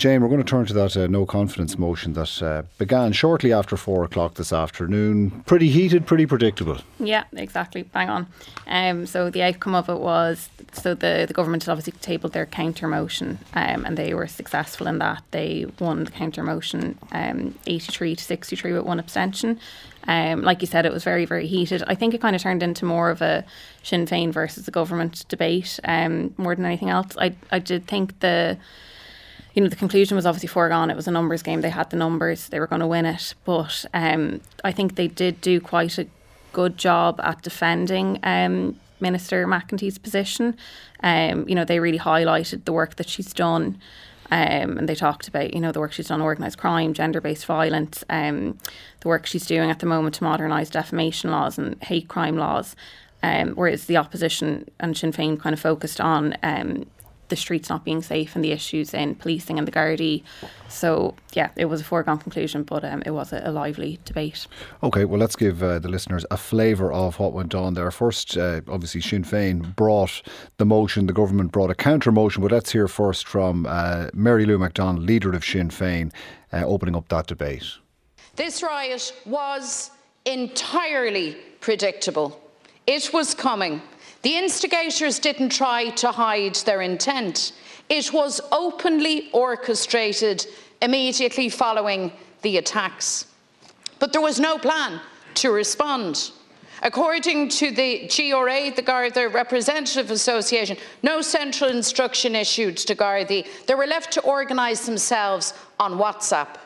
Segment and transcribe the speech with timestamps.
[0.00, 3.52] Jane, we're going to turn to that uh, no confidence motion that uh, began shortly
[3.52, 5.42] after four o'clock this afternoon.
[5.44, 6.78] Pretty heated, pretty predictable.
[6.98, 7.82] Yeah, exactly.
[7.82, 8.26] Bang on.
[8.66, 12.46] Um, so the outcome of it was so the, the government had obviously tabled their
[12.46, 15.22] counter motion um, and they were successful in that.
[15.32, 19.60] They won the counter motion um, 83 to 63 with one abstention.
[20.08, 21.84] Um, like you said, it was very, very heated.
[21.86, 23.44] I think it kind of turned into more of a
[23.82, 27.18] Sinn Féin versus the government debate um, more than anything else.
[27.18, 28.56] I, I did think the
[29.54, 30.90] you know, the conclusion was obviously foregone.
[30.90, 31.60] It was a numbers game.
[31.60, 32.48] They had the numbers.
[32.48, 33.34] They were going to win it.
[33.44, 36.06] But um, I think they did do quite a
[36.52, 40.56] good job at defending um, Minister McEntee's position.
[41.02, 43.78] Um, you know, they really highlighted the work that she's done.
[44.32, 47.46] Um, and they talked about, you know, the work she's done, on organised crime, gender-based
[47.46, 48.58] violence, um,
[49.00, 52.76] the work she's doing at the moment to modernise defamation laws and hate crime laws.
[53.24, 56.86] Um, whereas the opposition and Sinn Féin kind of focused on um,
[57.30, 60.22] the streets not being safe and the issues in policing and the Gardaí.
[60.68, 64.46] So, yeah, it was a foregone conclusion, but um, it was a, a, lively debate.
[64.82, 67.90] Okay, well, let's give uh, the listeners a flavour of what went on there.
[67.90, 70.22] First, uh, obviously, Sinn Féin brought
[70.58, 74.44] the motion, the government brought a counter motion, but let's hear first from uh, Mary
[74.44, 76.12] Lou McDonald, leader of Sinn Féin,
[76.52, 77.64] uh, opening up that debate.
[78.36, 79.90] This riot was
[80.24, 82.40] entirely predictable.
[82.86, 83.82] It was coming.
[84.22, 87.52] The instigators didn't try to hide their intent.
[87.88, 90.46] It was openly orchestrated
[90.82, 92.12] immediately following
[92.42, 93.26] the attacks.
[93.98, 95.00] But there was no plan
[95.34, 96.32] to respond.
[96.82, 103.46] According to the GRA, the Garda Representative Association, no central instruction issued to Gardaí.
[103.66, 106.56] They were left to organise themselves on WhatsApp.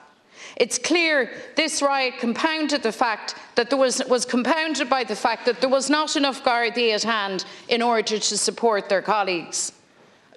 [0.56, 5.46] It's clear this riot compounded the fact that there was, was compounded by the fact
[5.46, 9.72] that there was not enough Gardaí at hand in order to support their colleagues.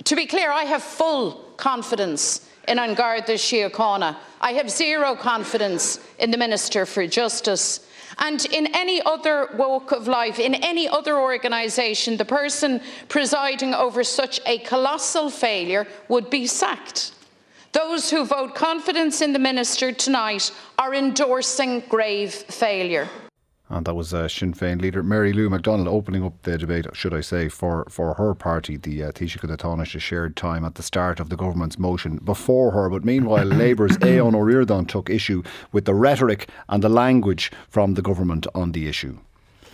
[0.04, 4.18] To be clear, I have full confidence in An Garda Síochána.
[4.42, 7.88] I have zero confidence in the Minister for Justice.
[8.20, 14.04] And in any other walk of life, in any other organisation, the person presiding over
[14.04, 17.12] such a colossal failure would be sacked.
[17.74, 23.08] Those who vote confidence in the minister tonight are endorsing grave failure.
[23.70, 27.14] And that was uh, Sinn Féin leader Mary Lou McDonald opening up the debate, should
[27.14, 30.84] I say, for, for her party, the uh, Taoiseach the Taoiseach shared time at the
[30.84, 32.90] start of the government's motion before her.
[32.90, 37.96] But meanwhile, Labour's Aodhán Ó Ríordáin took issue with the rhetoric and the language from
[37.96, 39.18] the government on the issue.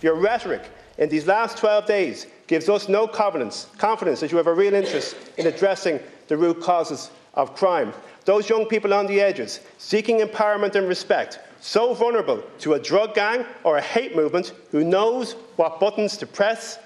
[0.02, 0.62] Your rhetoric
[0.98, 4.74] in these last 12 days gives us no confidence, confidence that you have a real
[4.74, 7.92] interest in addressing the root causes of crime.
[8.24, 13.14] Those young people on the edges, seeking empowerment and respect, so vulnerable to a drug
[13.14, 16.78] gang or a hate movement who knows what buttons to press,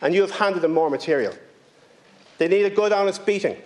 [0.00, 1.34] and you have handed them more material.
[2.38, 3.56] They need a good, honest beating.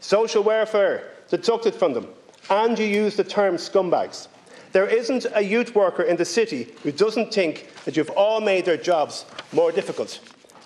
[0.00, 2.08] Social welfare deducted from them,
[2.50, 4.28] and you use the term scumbags.
[4.72, 8.64] There isn't a youth worker in the city who doesn't think that you've all made
[8.64, 10.20] their jobs more difficult.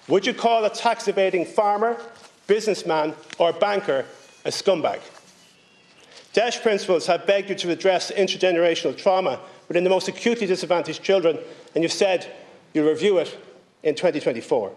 [0.09, 2.01] Would you call a tax evading farmer,
[2.47, 4.07] businessman, or banker
[4.45, 5.01] a scumbag.
[6.33, 11.39] DEIS principals have begged you to address intergenerational trauma within the most acutely disadvantaged children,
[11.75, 12.31] and you've said
[12.73, 13.37] you'll review it
[13.83, 14.73] in 2024.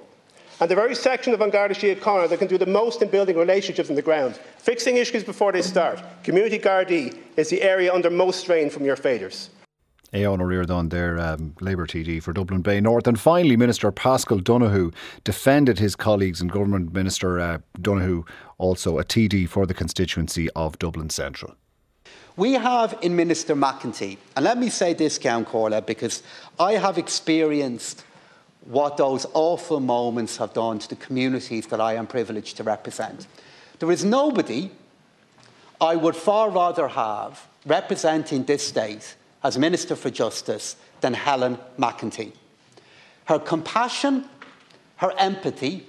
[0.59, 3.35] And the very section of An Garda Síochána that can do the most in building
[3.35, 8.09] relationships on the ground, fixing issues before they start, community Gardaí, is the area under
[8.09, 9.49] most strain from your failures.
[10.13, 13.07] Aodhán Ó Ríordáin, their um, Labour TD for Dublin Bay North.
[13.07, 14.91] And finally, Minister Paschal Donohoe
[15.23, 18.25] defended his colleagues and Government Minister uh, Donohoe,
[18.57, 21.55] also a TD for the constituency of Dublin Central.
[22.35, 26.23] We have in Minister McEntee, and let me say this, Ceann Comhairle, because
[26.59, 28.03] I have experienced
[28.65, 33.27] what those awful moments have done to the communities that I am privileged to represent.
[33.79, 34.71] There is nobody
[35.79, 42.33] I would far rather have representing this state as Minister for Justice than Helen McEntee.
[43.25, 44.25] Her compassion,
[44.97, 45.87] her empathy,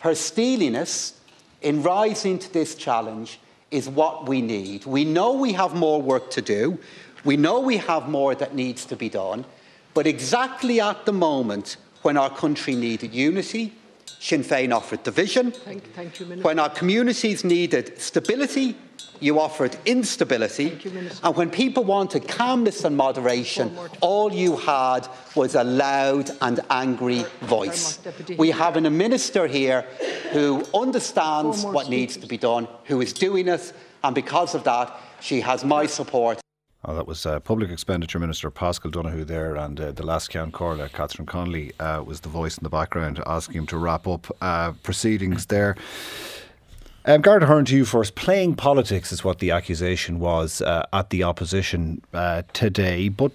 [0.00, 1.18] her steeliness
[1.60, 3.40] in rising to this challenge
[3.70, 4.84] is what we need.
[4.84, 6.78] We know we have more work to do.
[7.24, 9.44] We know we have more that needs to be done.
[9.94, 13.72] But exactly at the moment when our country needed unity,
[14.22, 15.50] Sinn Féin offered division.
[15.50, 18.76] Thank, thank you, when our communities needed stability,
[19.18, 20.78] you offered instability.
[20.84, 26.60] You, and when people wanted calmness and moderation, all you had was a loud and
[26.70, 27.98] angry voice.
[28.38, 29.82] We have a minister here
[30.30, 33.72] who understands what needs to be done, who is doing it,
[34.04, 36.40] and because of that, she has my support.
[36.84, 40.92] Oh, that was uh, Public Expenditure Minister Paschal Donohoe there, and uh, the Leas-Cheann Comhairle,
[40.92, 44.72] Catherine Connolly, uh, was the voice in the background asking him to wrap up uh,
[44.82, 45.76] proceedings there.
[47.04, 48.16] Um, Garret Ahearn, to you first.
[48.16, 53.08] Playing politics is what the accusation was uh, at the opposition uh, today.
[53.08, 53.30] But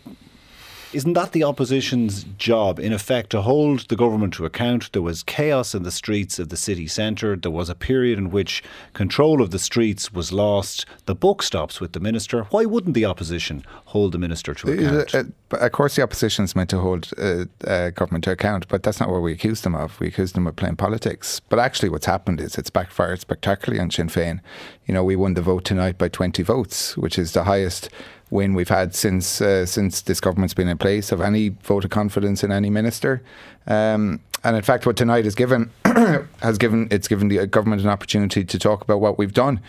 [0.94, 4.92] isn't that the opposition's job, in effect, to hold the government to account?
[4.94, 7.36] There was chaos in the streets of the city centre.
[7.36, 8.64] There was a period in which
[8.94, 10.86] control of the streets was lost.
[11.06, 12.44] The book stops with the minister.
[12.44, 15.16] Why wouldn't the opposition hold the minister to account?
[15.16, 18.68] Uh, uh, of course, the opposition is meant to hold uh, uh, government to account,
[18.68, 20.00] but that's not what we accuse them of.
[20.00, 21.42] We accuse them of playing politics.
[21.50, 24.40] But actually, what's happened is it's backfired spectacularly on Sinn Féin.
[24.86, 27.90] You know, we won the vote tonight by 20 votes, which is the highest
[28.30, 31.92] win we've had since uh, since this government's been in place of any vote of
[31.92, 33.22] confidence in any minister.
[33.66, 35.72] Um, and in fact, what tonight has given
[36.42, 39.60] has given it's given the government an opportunity to talk about what we've done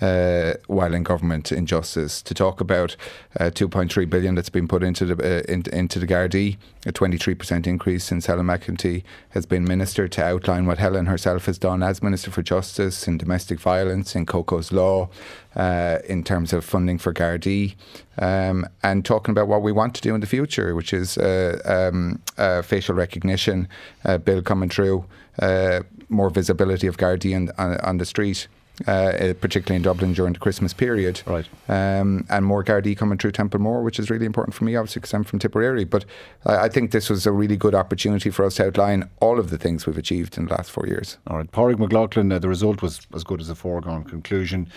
[0.00, 2.96] uh, while in government in justice, to talk about
[3.38, 7.66] uh, 2.3 billion that's been put into the uh, in, into the Gardaí, a 23%
[7.66, 12.02] increase since Helen McEntee has been minister, to outline what Helen herself has done as
[12.02, 15.08] minister for justice in domestic violence, in Coco's law,
[15.56, 17.74] uh, in terms of funding for Gardaí,
[18.18, 21.60] um, and talking about what we want to do in the future, which is uh,
[21.64, 23.68] um, uh, facial recognition
[24.04, 25.04] uh, bill coming through,
[25.40, 28.48] uh, more visibility of Gardaí on, on, on the street.
[28.86, 31.20] Uh, particularly in Dublin during the Christmas period.
[31.26, 31.48] Right.
[31.68, 35.12] Um, and more Gardaí coming through Templemore, which is really important for me, obviously, because
[35.14, 35.82] I'm from Tipperary.
[35.84, 36.04] But
[36.46, 39.50] I, I, think this was a really good opportunity for us to outline all of
[39.50, 41.18] the things we've achieved in the last four years.
[41.26, 41.50] All right.
[41.50, 44.68] Pádraig Mac Lochlainn, uh, the result was as good as a foregone conclusion.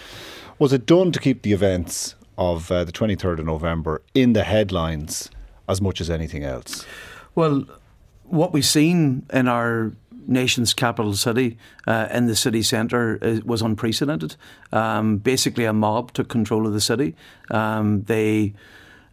[0.57, 4.43] Was it done to keep the events of uh, the 23rd of November in the
[4.43, 5.29] headlines
[5.69, 6.87] as much as anything else?
[7.35, 7.65] Well,
[8.23, 9.91] what we've seen in our
[10.27, 11.57] nation's capital city,
[11.87, 14.35] uh, in the city centre, was unprecedented.
[14.71, 17.15] Um, basically, a mob took control of the city.
[17.49, 18.53] Um, they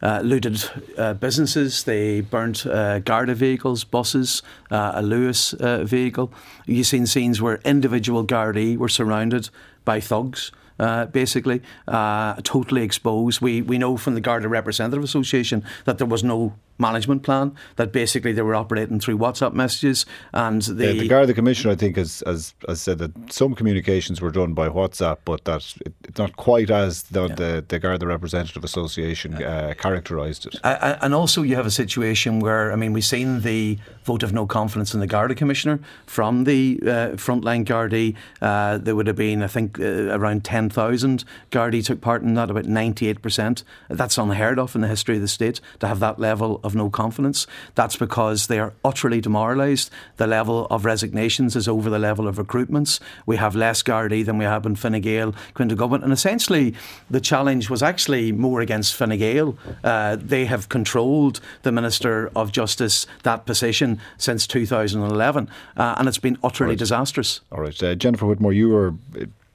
[0.03, 0.63] uh, looted
[0.97, 6.33] uh, businesses, they burnt uh, Garda vehicles, buses, uh, a Luas uh, vehicle.
[6.67, 9.51] You've seen scenes where individual Gardaí were surrounded
[9.85, 10.53] by thugs.
[10.79, 13.41] Uh, basically, totally exposed.
[13.41, 17.93] We we know from the Garda Representative Association that there was no management plan that
[17.93, 21.97] basically they were operating through WhatsApp messages and the yeah, the Garda Commissioner I think
[21.97, 26.19] has, has, has said that some communications were done by WhatsApp but that it, it's
[26.19, 27.35] not quite as the, yeah.
[27.35, 30.57] the, the Garda Representative Association uh, characterised it.
[30.65, 34.47] And also you have a situation where I mean we've seen the vote of no
[34.47, 36.87] confidence in the Garda Commissioner from the uh,
[37.17, 38.15] frontline Gardaí.
[38.41, 42.51] Uh, there would have been I think uh, around 10,000 Gardaí took part in that
[42.51, 46.61] about 98% that's unheard of in the history of the state to have that level
[46.63, 47.47] of no confidence.
[47.75, 49.91] That's because they are utterly demoralised.
[50.17, 53.01] The level of resignations is over the level of recruitments.
[53.27, 56.75] We have less Gardaí than we have in Fine Gael, Quinta And essentially,
[57.11, 59.57] the challenge was actually more against Fine Gael.
[59.83, 65.49] Uh, they have controlled the Minister of Justice, that position, since 2011.
[65.77, 66.79] Uh, and it's been utterly right.
[66.79, 67.41] disastrous.
[67.53, 67.83] All right.
[67.83, 68.95] Uh, Jennifer Whitmore, you were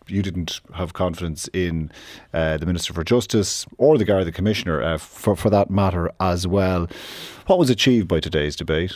[0.08, 1.92] you didn't have confidence in
[2.34, 6.48] uh, the Minister for Justice or the Garda Commissioner, uh, for, for that matter, as
[6.48, 6.88] well.
[7.48, 8.94] What was achieved by today's debate?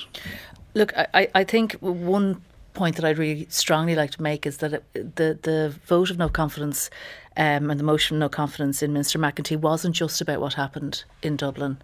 [0.74, 2.42] Look, I, I think one
[2.74, 6.18] point that I'd really strongly like to make is that it, the the vote of
[6.18, 6.90] no confidence
[7.36, 11.04] um, and the motion of no confidence in Minister McEntee wasn't just about what happened
[11.24, 11.78] in Dublin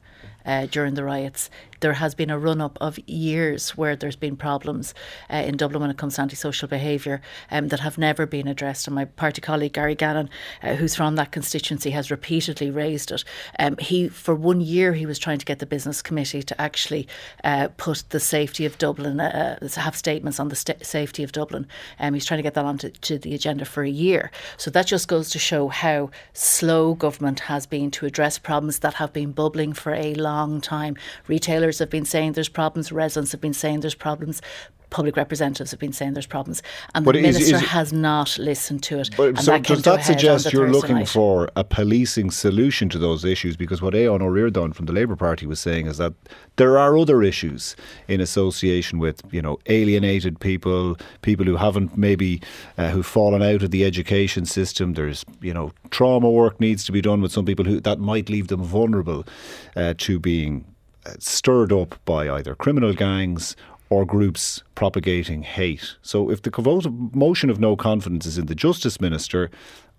[0.45, 1.49] uh, during the riots
[1.83, 4.93] there has been a run up of years where there's been problems
[5.29, 8.87] uh, in Dublin when it comes to antisocial behaviour um, that have never been addressed.
[8.87, 10.29] And my party colleague Gary Gannon,
[10.63, 13.25] uh, who's from that constituency, has repeatedly raised it.
[13.59, 17.05] Um, he, for one year, he was trying to get the business committee to actually
[17.43, 21.33] uh, put the safety of Dublin, uh, uh, have statements on the st- safety of
[21.33, 21.67] Dublin.
[21.99, 24.31] Um, he's trying to get that onto to the agenda for a year.
[24.55, 28.93] So that just goes to show how slow government has been to address problems that
[28.93, 30.95] have been bubbling for a long time.
[31.27, 34.41] Retailers have been saying there's problems, residents have been saying there's problems,
[34.93, 36.61] public representatives have been saying there's problems,
[36.93, 39.09] and but the is, minister is has not listened to it.
[39.17, 41.09] But so that does that suggest you're looking night.
[41.09, 43.57] for a policing solution to those issues?
[43.57, 46.13] Because what Aodhán Ó Ríordáin from the Labour Party was saying is that
[46.55, 47.75] there are other issues
[48.07, 52.39] in association with you know alienated people, people who haven't maybe
[52.77, 54.93] uh, who've fallen out of the education system.
[54.93, 58.29] There's you know trauma work needs to be done with some people who that might
[58.29, 59.25] leave them vulnerable
[59.75, 60.65] uh, to being
[61.19, 63.55] stirred up by either criminal gangs
[63.93, 65.95] or groups propagating hate.
[66.01, 69.51] So if the vote of motion of no confidence is in the Justice Minister,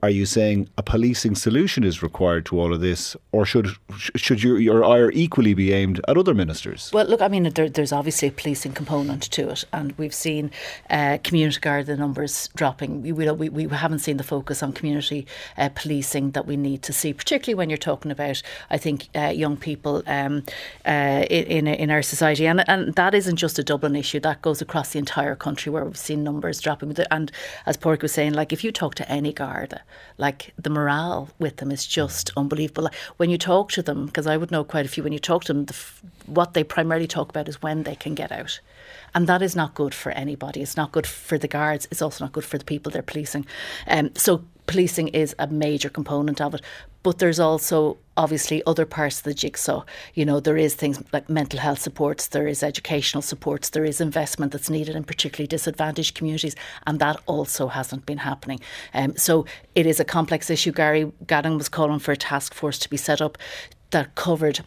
[0.04, 4.42] are you saying a policing solution is required to all of this, or should should
[4.42, 6.90] your, your ire equally be aimed at other ministers?
[6.92, 10.50] Well, look, I mean, there, there's obviously a policing component to it, and we've seen
[10.90, 13.00] uh, community guard the numbers dropping.
[13.00, 16.92] We, we, we haven't seen the focus on community uh, policing that we need to
[16.92, 20.42] see, particularly when you're talking about, I think, uh, young people um,
[20.84, 24.20] uh, in in our society, and and that isn't just a Dublin issue.
[24.20, 26.94] That goes across the entire country where we've seen numbers dropping.
[27.10, 27.32] And
[27.64, 29.80] as Pádraig was saying, like if you talk to any Garda
[30.18, 32.84] like the morale with them is just unbelievable.
[32.84, 35.18] Like, When you talk to them, because I would know quite a few, when you
[35.18, 35.76] talk to them, the,
[36.26, 38.60] what they primarily talk about is when they can get out.
[39.14, 40.60] And that is not good for anybody.
[40.60, 41.86] It's not good for the guards.
[41.90, 43.46] It's also not good for the people they're policing.
[43.86, 46.62] Um, so policing is a major component of it.
[47.02, 49.84] But there's also obviously other parts of the jigsaw.
[50.14, 54.00] You know, there is things like mental health supports, there is educational supports, there is
[54.00, 56.56] investment that's needed in particularly disadvantaged communities,
[56.86, 58.60] and that also hasn't been happening.
[58.94, 59.44] Um, so
[59.74, 60.72] it is a complex issue.
[60.72, 63.36] Gary Gannon was calling for a task force to be set up
[63.90, 64.64] that covered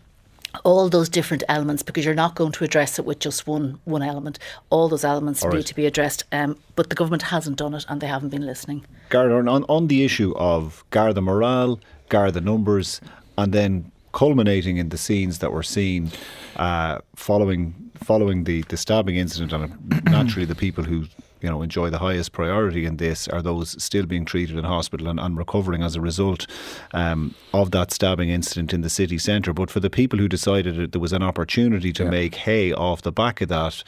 [0.64, 4.02] all those different elements because you're not going to address it with just one one
[4.02, 4.40] element.
[4.70, 5.66] All those elements all need right.
[5.66, 8.86] to be addressed, um, but the government hasn't done it and they haven't been listening.
[9.10, 13.02] Garda, on, on the issue of Garda morale, Garda numbers,
[13.38, 16.12] and then culminating in the scenes that were seen
[16.56, 21.06] uh, following following the, the stabbing incident, and naturally the people who
[21.42, 25.08] you know enjoy the highest priority in this are those still being treated in hospital
[25.08, 26.48] and, and recovering as a result
[26.94, 29.54] um, of that stabbing incident in the city centre.
[29.54, 32.10] But for the people who decided that there was an opportunity to yeah.
[32.10, 33.84] make hay off the back of that,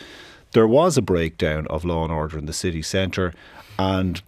[0.51, 3.33] there was a breakdown of law and order in the city centre,
[3.77, 4.21] and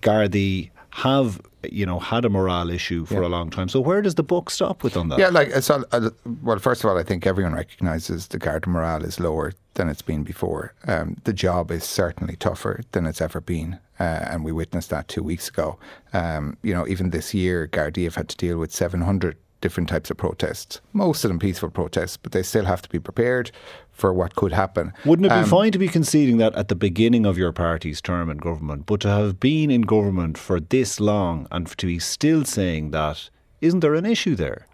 [0.00, 3.28] Gardaí have you know had a morale issue for yeah.
[3.28, 3.68] a long time.
[3.68, 5.18] So where does the book stop with on that?
[5.18, 6.10] Yeah, like it's all, uh,
[6.42, 6.58] well.
[6.58, 10.24] First of all, I think everyone recognises the guard morale is lower than it's been
[10.24, 10.74] before.
[10.86, 15.08] Um, the job is certainly tougher than it's ever been, uh, and we witnessed that
[15.08, 15.78] two weeks ago.
[16.12, 19.88] Um, you know, even this year, Gardaí have had to deal with seven hundred different
[19.88, 20.80] types of protests.
[20.92, 23.50] Most of them peaceful protests, but they still have to be prepared
[23.90, 24.92] for what could happen.
[25.04, 28.00] Wouldn't it be um, fine to be conceding that at the beginning of your party's
[28.00, 31.98] term in government, but to have been in government for this long and to be
[31.98, 33.28] still saying that,
[33.60, 34.66] isn't there an issue there?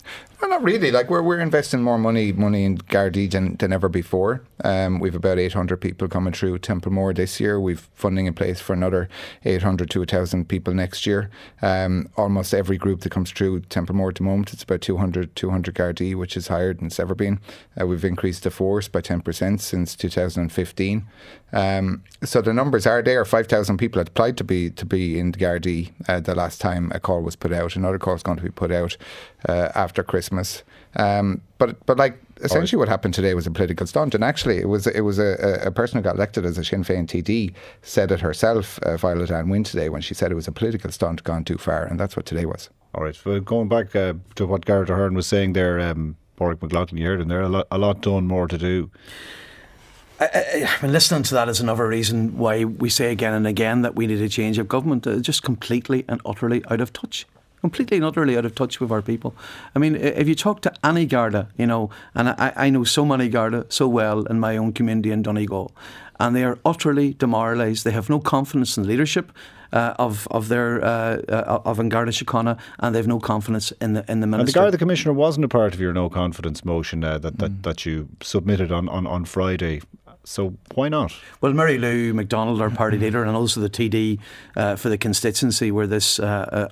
[0.44, 0.90] Well, not really.
[0.90, 4.42] Like we're we're investing more money money in Gardaí than, than ever before.
[4.62, 7.58] Um, we've about 800 people coming through Templemore this year.
[7.58, 9.08] We've funding in place for another
[9.46, 11.30] 800 to 1,000 people next year.
[11.62, 15.74] Um, almost every group that comes through Templemore at the moment, it's about 200 200
[15.74, 17.40] Gardaí, which is higher than it's ever been.
[17.80, 21.06] Uh, we've increased the force by 10% since 2015.
[21.54, 23.24] Um, so the numbers are there.
[23.24, 27.00] 5,000 people had applied to be to be in Gardaí uh, the last time a
[27.00, 27.76] call was put out.
[27.76, 28.98] Another call is going to be put out
[29.48, 30.33] uh, after Christmas.
[30.96, 34.68] Um, but but like essentially, what happened today was a political stunt, and actually, it
[34.68, 38.12] was it was a, a person who got elected as a Sinn Féin TD said
[38.12, 41.24] it herself, uh, Violet Ann Wynne today, when she said it was a political stunt
[41.24, 42.70] gone too far, and that's what today was.
[42.94, 46.62] All right, well, going back uh, to what Garret Ahearn was saying there, um, Pádraig
[46.62, 48.90] Mac Lochlainn, you heard him there, a lot, a lot done, more to do.
[50.20, 53.48] I, I, I mean, listening to that is another reason why we say again and
[53.48, 55.06] again that we need a change of government.
[55.06, 57.26] Uh, just completely and utterly out of touch
[57.64, 59.30] completely and utterly out of touch with our people.
[59.74, 63.04] I mean, if you talk to any Garda, you know, and I, I know so
[63.06, 65.72] many Garda so well in my own community in Donegal,
[66.20, 67.84] and they are utterly demoralised.
[67.84, 69.32] They have no confidence in leadership.
[69.72, 73.94] Uh, of of their uh, uh, of Garda Síochána, and they have no confidence in
[73.94, 74.40] the in the minister.
[74.40, 77.50] And the Garda Commissioner wasn't a part of your no confidence motion uh, that that,
[77.50, 77.62] mm.
[77.62, 79.80] that you submitted on, on, on Friday.
[80.24, 81.14] So why not?
[81.42, 84.18] Well, Mary Lou McDonald, our party leader, and also the TD
[84.56, 86.24] uh, for the constituency where this uh,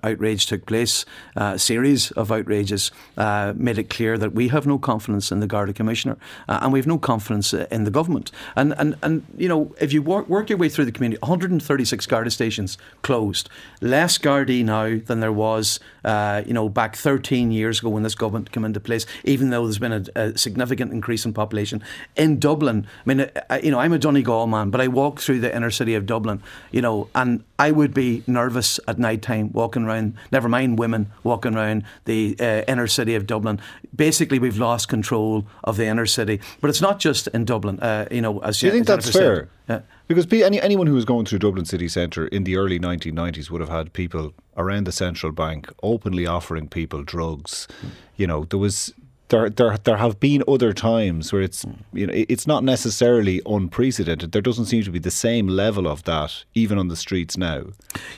[0.02, 1.04] uh, outrage took place,
[1.36, 5.40] a uh, series of outrages, uh, made it clear that we have no confidence in
[5.40, 6.16] the Garda Commissioner
[6.48, 8.32] uh, and we have no confidence in the government.
[8.56, 12.06] And, and, and you know, if you work, work your way through the community, 136
[12.06, 13.50] Garda stations closed,
[13.82, 18.50] less Gardaí now than there was, you know, back 13 years ago when this government
[18.50, 21.82] came into place, even though there's been a, a significant increase in population.
[22.16, 23.30] In Dublin, I mean,
[23.62, 26.42] you know, I'm a Donegal man, but I walk through the inner city of Dublin,
[26.70, 31.10] you know, and I would be nervous at night time walking around, never mind women
[31.22, 33.60] walking around the uh, inner city of Dublin.
[33.94, 36.40] Basically, we've lost control of the inner city.
[36.60, 39.48] But it's not just in Dublin, uh, you know, as Do you think that's fair?
[39.68, 39.82] Yeah.
[40.08, 43.60] Because any, anyone who was going through Dublin city centre in the early 1990s would
[43.60, 47.68] have had people around the central bank openly offering people drugs.
[47.80, 47.90] Mm.
[48.16, 48.92] You know, there was
[49.32, 54.32] there, there, there have been other times where it's you know it's not necessarily unprecedented.
[54.32, 57.64] There doesn't seem to be the same level of that even on the streets now.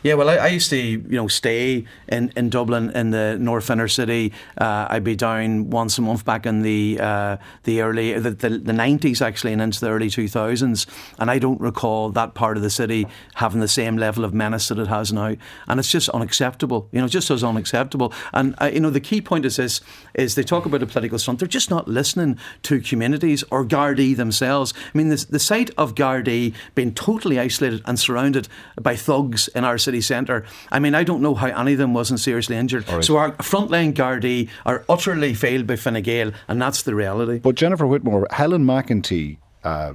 [0.03, 3.71] Yeah, well, I, I used to you know stay in, in Dublin in the North
[3.71, 4.33] Inner City.
[4.59, 8.35] Uh, I'd be down once a month back in the uh, the early the,
[8.75, 10.87] 90s actually and into the early 2000s,
[11.21, 14.67] and I don't recall that part of the city having the same level of menace
[14.69, 15.37] that it has now,
[15.69, 16.89] and it's just unacceptable.
[16.91, 18.13] You know, just as unacceptable.
[18.33, 19.81] And uh, you know, the key point is this:
[20.15, 21.39] is they talk about a political stunt.
[21.39, 24.75] They're just not listening to communities or Gardaí themselves.
[24.95, 28.49] I mean, the, the sight of Gardaí being totally isolated and surrounded
[28.81, 30.45] by thugs in our city centre.
[30.71, 32.89] I mean, I don't know how any of them wasn't seriously injured.
[32.89, 33.05] Right.
[33.05, 37.39] So our frontline Gardaí are utterly failed by Fine Gael, and that's the reality.
[37.39, 39.39] But Jennifer Whitmore, Helen McEntee.
[39.63, 39.95] Uh,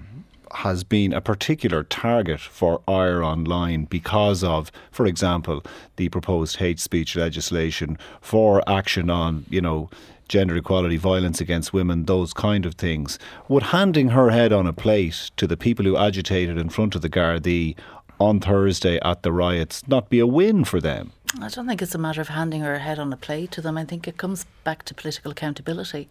[0.51, 5.63] has been a particular target for IRE Online because of, for example,
[5.97, 9.89] the proposed hate speech legislation for action on, you know,
[10.29, 13.19] gender equality, violence against women, those kind of things.
[13.49, 17.01] Would handing her head on a plate to the people who agitated in front of
[17.01, 17.75] the Gardaí
[18.19, 21.11] on Thursday at the riots not be a win for them?
[21.39, 23.77] I don't think it's a matter of handing her head on a plate to them.
[23.77, 26.09] I think it comes back to political accountability.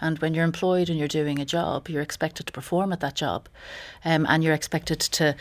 [0.00, 3.16] And when you're employed and you're doing a job, you're expected to perform at that
[3.16, 3.48] job.
[4.04, 5.34] Um, and you're expected to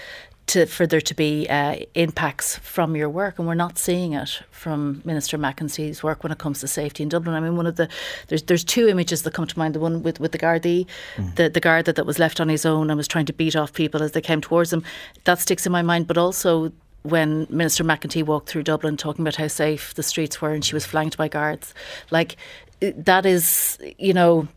[0.50, 4.42] to, for there to be uh, impacts from your work, and we're not seeing it
[4.52, 7.36] from Minister McEntee's work when it comes to safety in Dublin.
[7.36, 7.88] I mean, one of the
[8.28, 9.76] there's there's two images that come to mind.
[9.76, 11.36] The one with, with the Gardaí, mm.
[11.36, 13.56] the the guard that, that was left on his own and was trying to beat
[13.56, 14.84] off people as they came towards him.
[15.26, 16.08] That sticks in my mind.
[16.08, 16.72] But also
[17.04, 20.76] when Minister McEntee walked through Dublin talking about how safe the streets were and she
[20.76, 21.74] was flanked by guards,
[22.12, 22.36] like
[22.82, 24.48] that is, you know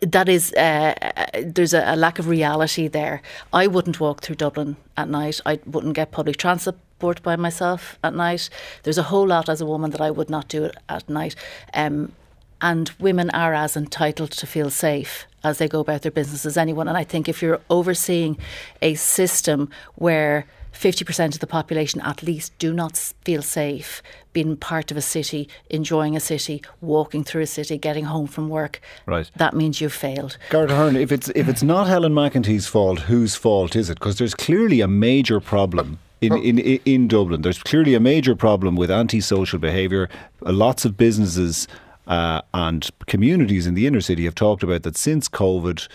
[0.00, 0.94] that is uh,
[1.42, 3.22] there's a, a, lack of reality there.
[3.52, 5.40] I wouldn't walk through Dublin at night.
[5.46, 8.48] I wouldn't get public transport by myself at night.
[8.82, 11.36] There's a whole lot as a woman that I would not do at night.
[11.74, 12.12] Um,
[12.60, 16.56] and women are as entitled to feel safe as they go about their business as
[16.56, 16.86] anyone.
[16.86, 18.38] And I think if you're overseeing
[18.80, 24.02] a system where 50% of the population at least do not feel safe
[24.32, 28.48] being part of a city, enjoying a city, walking through a city, getting home from
[28.48, 28.80] work.
[29.06, 29.30] Right.
[29.36, 30.38] That means you've failed.
[30.50, 33.98] Garret Ahearn, if it's if it's not Helen McEntee's fault, whose fault is it?
[33.98, 35.98] Because there's clearly a major problem.
[36.20, 40.08] In, in, in Dublin, there's clearly a major problem with antisocial behaviour.
[40.40, 41.66] Lots of businesses
[42.06, 45.88] uh, and communities in the inner city have talked about that since COVID,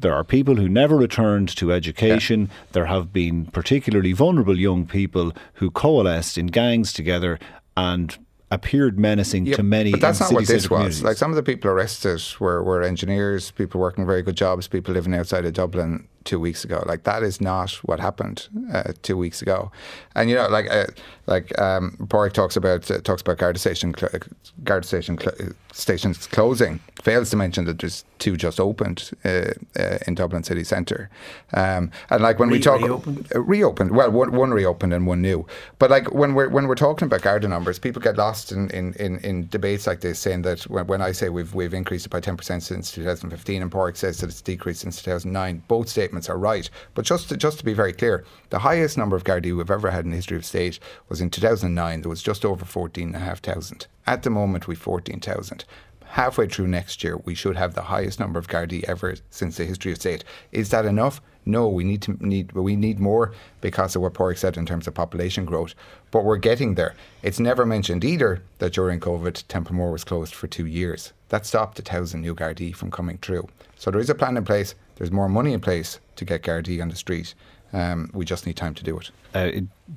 [0.00, 2.42] there are people who never returned to education.
[2.42, 2.66] Yeah.
[2.72, 7.38] There have been particularly vulnerable young people who coalesced in gangs together
[7.76, 8.16] and
[8.50, 9.92] appeared menacing to many.
[9.92, 11.02] But that's not what this was.
[11.02, 14.92] Like some of the people arrested were, were engineers, people working very good jobs, people
[14.94, 16.84] living outside of Dublin two weeks ago.
[16.86, 19.72] Like that is not what happened uh, two weeks ago.
[20.14, 20.86] And you know, like uh,
[21.26, 24.22] like um, Pádraig talks about uh, talks about guard station cl-
[24.62, 26.78] guard station cl- stations closing.
[27.02, 31.08] Fails to mention that there's two just opened uh, uh, in Dublin city centre.
[31.54, 33.32] Um, and like when Re- we talk reopened?
[33.34, 35.46] Uh, reopened, well, one, one, reopened and one new.
[35.78, 38.92] But like when we're when we're talking about Garda numbers, people get lost in, in,
[38.94, 42.10] in, in debates like this, saying that when, when, I say we've we've increased it
[42.10, 46.19] by ten percent since 2015, and Pádraig says that it's decreased since 2009, both statements
[46.28, 46.68] are right.
[46.94, 49.90] But just to, just to be very clear, the highest number of Gardaí we've ever
[49.90, 50.78] had in the history of state
[51.08, 52.02] was in 2009.
[52.02, 53.86] There was just over 14,500.
[54.06, 55.64] At the moment, we've 14,000
[56.10, 59.64] halfway through next year, we should have the highest number of Gardaí ever since the
[59.64, 60.24] history of state.
[60.50, 61.20] Is that enough?
[61.46, 64.86] No, we need to need we need more because of what Pádraig said in terms
[64.86, 65.74] of population growth.
[66.10, 66.94] But we're getting there.
[67.22, 71.12] It's never mentioned either that during COVID, Templemore was closed for two years.
[71.30, 73.48] That stopped a thousand new Gardaí from coming through.
[73.76, 74.74] So there is a plan in place.
[75.00, 77.34] There's more money in place to get Gardaí on the street.
[77.72, 79.10] Um, we just need time to do it.
[79.32, 79.50] Uh,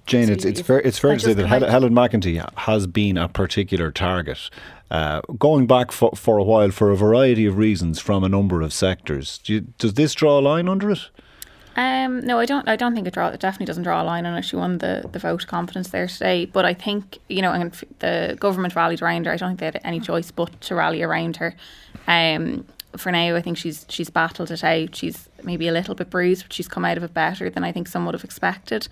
[0.05, 3.17] Jane, so it's, it's fair, it's fair to say that Helen, Helen McEntee has been
[3.17, 4.49] a particular target,
[4.89, 8.61] uh, going back for, for a while for a variety of reasons from a number
[8.61, 9.39] of sectors.
[9.39, 11.09] Do you, does this draw a line under it?
[11.75, 12.69] Um, no, I don't.
[12.69, 13.27] I don't think it draw.
[13.27, 14.43] It definitely doesn't draw a line on it.
[14.45, 16.45] She won the, the vote of confidence there today.
[16.45, 19.33] But I think you know, and the government rallied around her.
[19.33, 21.55] I don't think they had any choice but to rally around her.
[22.07, 22.65] Um,
[22.97, 24.95] for now, I think she's she's battled it out.
[24.95, 27.71] She's maybe a little bit bruised, but she's come out of it better than I
[27.71, 28.88] think some would have expected.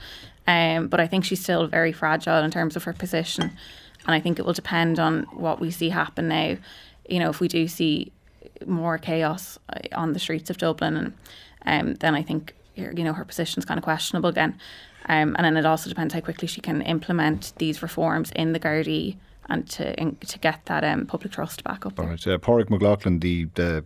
[0.47, 4.19] Um, but I think she's still very fragile in terms of her position, and I
[4.19, 6.57] think it will depend on what we see happen now.
[7.09, 8.11] You know, if we do see
[8.65, 11.13] more chaos uh, on the streets of Dublin,
[11.63, 14.59] and um, then I think you know her position is kind of questionable again.
[15.05, 18.59] Um, and then it also depends how quickly she can implement these reforms in the
[18.59, 19.17] Gardaí
[19.49, 21.99] and to in, to get that um, public trust back up.
[21.99, 23.83] All right, uh, Pádraig Mac Lochlainn, the the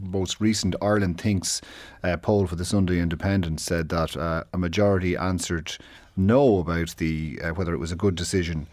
[0.00, 1.60] most recent Ireland Thinks
[2.02, 5.76] uh, poll for the Sunday Independent said that uh, a majority answered
[6.16, 8.66] no about the uh, whether it was a good decision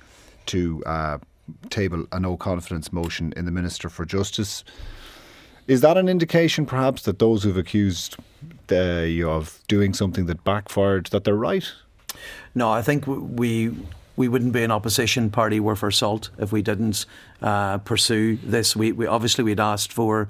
[0.47, 1.17] to uh,
[1.69, 4.63] table a no confidence motion in the Minister for Justice.
[5.67, 8.17] Is that an indication, perhaps, that those who've accused
[8.71, 11.71] uh, you of doing something that backfired, that they're right?
[12.53, 13.75] No, I think we
[14.15, 17.05] we wouldn't be an opposition party worth our salt if we didn't
[17.41, 18.75] uh, pursue this.
[18.75, 20.27] We, we obviously we'd asked for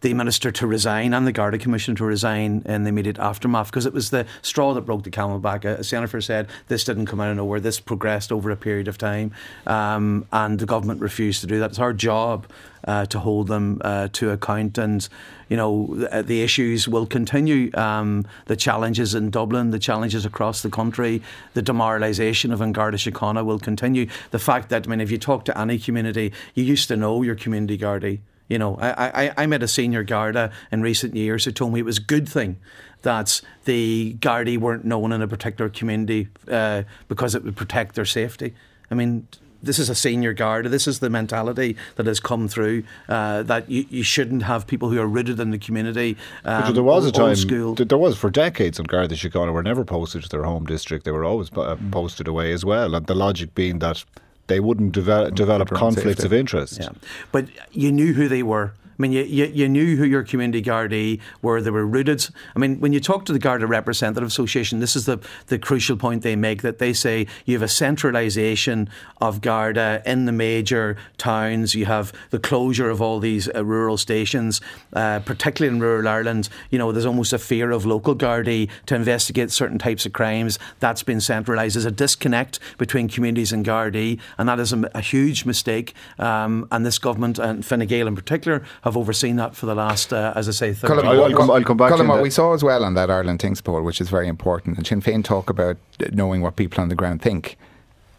[0.00, 3.86] the minister to resign and the Garda Commissioner to resign in the immediate aftermath because
[3.86, 5.64] it was the straw that broke the camel back.
[5.64, 7.60] As Jennifer said, this didn't come out of nowhere.
[7.60, 9.32] This progressed over a period of time,
[9.66, 11.70] um, and the government refused to do that.
[11.70, 12.46] It's our job
[12.86, 14.78] uh, to hold them uh, to account.
[14.78, 15.06] And,
[15.48, 17.70] you know, the, the issues will continue.
[17.74, 21.22] Um, the challenges in Dublin, the challenges across the country,
[21.54, 24.06] the demoralisation of An Garda Síochána will continue.
[24.30, 27.22] The fact that, I mean, if you talk to any community, you used to know
[27.22, 28.20] your community Gardaí.
[28.48, 31.80] You know, I, I, I met a senior Garda in recent years who told me
[31.80, 32.58] it was a good thing
[33.02, 38.04] that the Gardaí weren't known in a particular community uh, because it would protect their
[38.04, 38.54] safety.
[38.90, 39.26] I mean,
[39.62, 40.66] this is a senior guard.
[40.66, 44.90] This is the mentality that has come through uh, that you, you shouldn't have people
[44.90, 46.16] who are rooted in the community.
[46.44, 47.36] Um, there was a time.
[47.36, 47.74] School.
[47.74, 51.04] There was for decades on Garda Síochána were never posted to their home district.
[51.04, 51.90] They were always uh, mm.
[51.90, 52.94] posted away as well.
[52.94, 54.04] And the logic being that
[54.46, 56.26] they wouldn't develop, develop conflicts safety.
[56.26, 56.78] of interest.
[56.80, 56.90] Yeah.
[57.32, 58.72] But you knew who they were.
[58.98, 61.60] I mean, you, you, you, knew who your community Gardaí were.
[61.60, 62.26] They were rooted.
[62.54, 65.96] I mean, when you talk to the Garda Representative Association, this is the, the crucial
[65.96, 68.88] point they make that they say you have a centralisation
[69.20, 71.74] of Garda in the major towns.
[71.74, 74.62] You have the closure of all these uh, rural stations,
[74.94, 76.48] uh, particularly in rural Ireland.
[76.70, 80.58] You know, there's almost a fear of local Gardaí to investigate certain types of crimes.
[80.80, 81.76] That's been centralised.
[81.76, 85.94] There's a disconnect between communities and Gardaí, and that is a, a huge mistake.
[86.18, 90.12] Um, and this government, and Fine Gael in particular, have overseen that for the last,
[90.12, 92.30] uh, as I say, 30 Colin, I'll, I'll, come, I'll come back Colin, what we
[92.30, 95.24] saw as well on that Ireland Thinks poll, which is very important, and Sinn Féin
[95.24, 95.76] talk about
[96.12, 97.58] knowing what people on the ground think.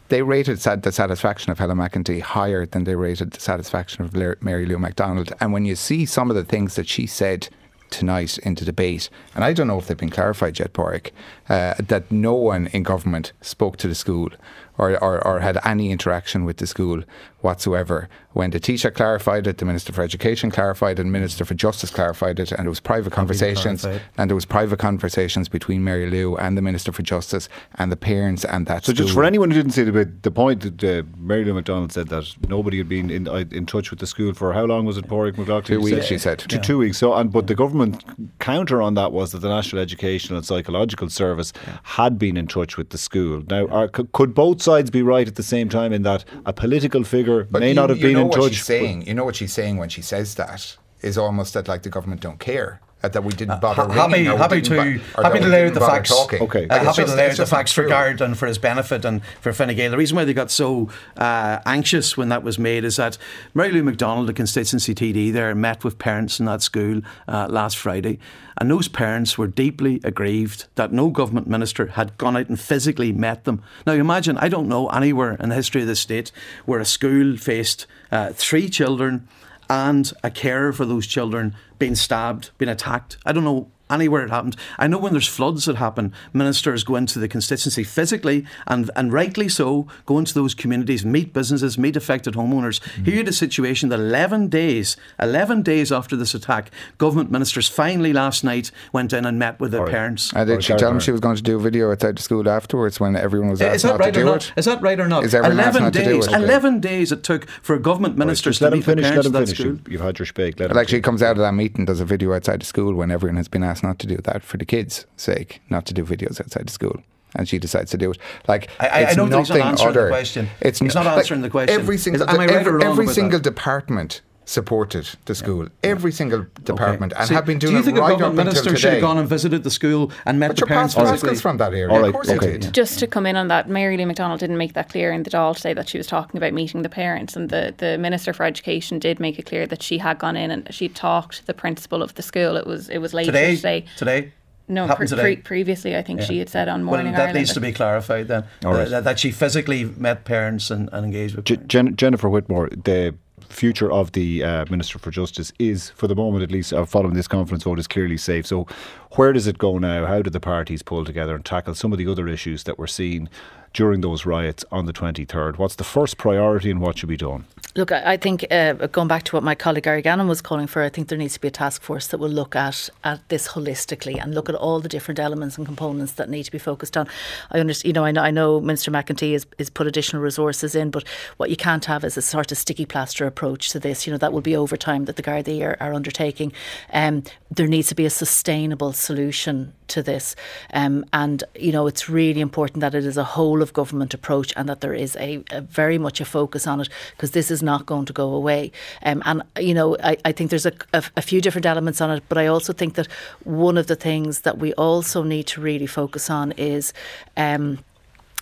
[0.09, 4.65] They rated the satisfaction of Helen McEntee higher than they rated the satisfaction of Mary
[4.65, 5.33] Lou McDonald.
[5.39, 7.49] And when you see some of the things that she said
[7.89, 11.11] tonight in the debate, and I don't know if they've been clarified yet, Pádraig,
[11.49, 14.29] uh, that no one in government spoke to the school
[14.77, 17.03] or, or, or, had any interaction with the school
[17.41, 18.09] whatsoever.
[18.37, 21.55] When the Taoiseach clarified it, the Minister for Education clarified it, and the Minister for
[21.55, 26.07] Justice clarified it, and there was private conversations, and there was private conversations between Mary
[26.07, 28.85] Lou and the Minister for Justice and the parents and that.
[28.85, 29.05] So, school.
[29.05, 32.09] just for anyone who didn't see the the point that uh, Mary Lou McDonald said
[32.09, 34.97] that nobody had been in uh, in touch with the school for how long was
[34.97, 35.65] it, Pádraig Mac Lochlainn?
[35.65, 36.37] Two weeks, she said.
[36.37, 36.61] Two, yeah.
[36.61, 36.99] two weeks.
[36.99, 38.03] So, and but the government
[38.37, 41.79] counter on that was that the National Educational and Psychological Service yeah.
[41.81, 43.41] had been in touch with the school.
[43.49, 47.03] Now, are, could both sides be right at the same time in that a political
[47.03, 48.53] figure but may you, not have been touch?
[48.53, 51.83] She's saying, you know what she's saying when she says that is almost that like
[51.83, 52.81] the government don't care.
[53.03, 55.79] Uh, that we didn't uh, bother uh, happy, happy to happy to lay out the
[55.79, 56.09] facts.
[56.09, 56.41] Talking.
[56.41, 59.23] Okay, uh, happy to lay out the facts for Gard and for his benefit and
[59.39, 59.91] for Fine Gael.
[59.91, 63.19] The reason why they got so uh, anxious when that was made is that
[63.53, 67.77] Mary Lou McDonald, the constituency TD, there met with parents in that school uh, last
[67.77, 68.17] Friday,
[68.59, 73.11] and those parents were deeply aggrieved that no government minister had gone out and physically
[73.11, 73.61] met them.
[73.85, 76.31] Now, imagine I don't know anywhere in the history of the state
[76.65, 79.27] where a school faced uh, three children
[79.69, 83.17] and a carer for those children being stabbed, being attacked.
[83.25, 84.55] I don't know anywhere it happens.
[84.77, 89.13] I know when there's floods that happen, ministers go into the constituency physically and, and
[89.13, 92.79] rightly so, go into those communities, meet businesses, meet affected homeowners.
[92.79, 93.05] Mm.
[93.05, 97.67] Here you had a situation that 11 days, 11 days after this attack, government ministers
[97.67, 100.33] finally last night went in and met with the parents.
[100.33, 102.47] And did she tell them she was going to do a video outside the school
[102.49, 104.47] afterwards when everyone was asked not right to do not?
[104.47, 104.53] it?
[104.57, 105.23] Is that right or not?
[105.23, 109.09] Is 11 days, 11 days it took for government ministers right, to meet finish, the
[109.09, 109.59] parents let him finish.
[109.59, 109.91] School.
[109.91, 110.59] You've had your speak.
[110.59, 113.11] Let like she comes out of that meeting, does a video outside the school when
[113.11, 116.03] everyone has been asked not to do that for the kids' sake, not to do
[116.03, 117.01] videos outside the school.
[117.35, 118.17] And she decides to do it.
[118.47, 120.03] Like I, it's I don't nothing think he's not answering other.
[120.05, 120.49] the question.
[120.61, 121.79] It's he's not like answering the question.
[121.79, 123.43] Every single, Is, I right every, wrong every single that?
[123.43, 125.63] department supported the school.
[125.63, 125.91] Yeah.
[125.91, 127.19] Every single department, okay.
[127.19, 129.01] and so have been doing do you think it right a government minister should have
[129.01, 131.35] gone and visited the school and met but the parents physically?
[131.35, 131.89] from that area.
[131.89, 132.07] All right.
[132.07, 132.57] Of course okay.
[132.57, 132.73] did.
[132.73, 135.29] Just to come in on that, Mary Lou McDonald didn't make that clear in the
[135.29, 138.45] Dáil today that she was talking about meeting the parents, and the, the Minister for
[138.45, 141.53] Education did make it clear that she had gone in and she talked to the
[141.53, 142.55] principal of the school.
[142.55, 143.55] It was it was later today.
[143.55, 143.85] Today.
[143.97, 144.33] Today.
[144.69, 146.25] No, pre- pre- previously I think yeah.
[146.25, 148.43] she had said on Morning well, that Ireland needs to be clarified then.
[148.65, 151.45] Uh, that, that, she physically met parents and, and engaged with.
[151.69, 153.15] Jen- Jennifer Whitmore, the
[153.49, 157.13] future of the uh, Minister for Justice is, for the moment at least, uh, following
[157.13, 158.45] this conference vote, is clearly safe.
[158.45, 158.67] So,
[159.11, 160.05] where does it go now?
[160.05, 162.87] How do the parties pull together and tackle some of the other issues that we're
[162.87, 163.29] seeing?
[163.73, 165.57] During those riots on the 23rd?
[165.57, 167.45] What's the first priority and what should be done?
[167.75, 170.81] Look, I think uh, going back to what my colleague Gary Gannon was calling for,
[170.81, 173.49] I think there needs to be a task force that will look at at this
[173.49, 176.97] holistically and look at all the different elements and components that need to be focused
[176.97, 177.07] on.
[177.51, 180.73] I understand, you know, I know, I know Minister McEntee has, has put additional resources
[180.73, 181.03] in, but
[181.37, 184.07] what you can't have is a sort of sticky plaster approach to this.
[184.07, 186.53] You know, that will be overtime that the Gardaí are, are undertaking.
[186.93, 190.35] Um, there needs to be a sustainable solution to this.
[190.73, 194.53] Um, and, you know, it's really important that it is a whole of government approach
[194.55, 197.63] and that there is a, a very much a focus on it because this is
[197.63, 198.71] not going to go away.
[199.03, 202.11] Um, and, you know, I, I think there's a, a, a, few different elements on
[202.11, 203.07] it, but I also think that
[203.43, 206.93] one of the things that we also need to really focus on is.
[207.35, 207.79] Um,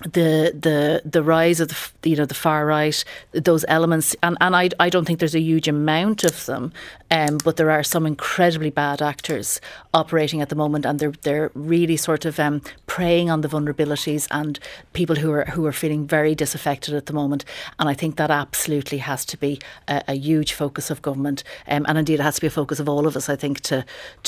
[0.04, 4.54] the the the rise of the you know the far right those elements and and
[4.54, 6.74] I I don't think there's a huge amount of them
[7.12, 9.62] um, but there are some incredibly bad actors
[9.94, 12.62] operating at the moment and they're they're really sort of um,
[12.96, 14.58] preying on the vulnerabilities and
[14.94, 17.44] people who are who are feeling very disaffected at the moment
[17.78, 21.86] and I think that absolutely has to be a, a huge focus of government um,
[21.90, 23.84] and indeed it has to be a focus of all of us I think to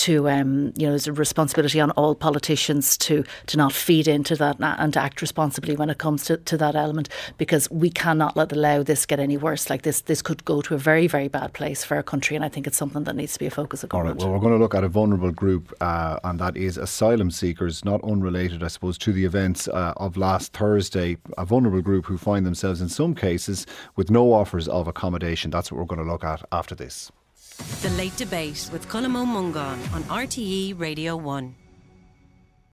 [0.08, 4.36] to um, you know there's a responsibility on all politicians to to not feed into
[4.36, 8.36] that and to act responsibly when it comes to, to that element because we cannot
[8.36, 9.70] let allow this get any worse.
[9.70, 12.44] Like this, this could go to a very, very bad place for our country, and
[12.44, 14.20] I think it's something that needs to be a focus of government.
[14.20, 14.32] All right.
[14.32, 17.86] Well, we're going to look at a vulnerable group, uh, and that is asylum seekers,
[17.86, 21.17] not unrelated, I suppose, to the events uh, of last Thursday.
[21.38, 23.65] A vulnerable group who find themselves in some cases
[23.96, 25.52] with no offers of accommodation.
[25.52, 27.12] That's what we're going to look at after this.
[27.82, 31.67] The Late Debate with Colm Ó Mongáin on RTE Radio 1.